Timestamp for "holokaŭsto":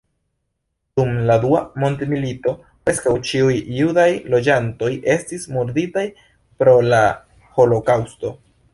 7.61-8.39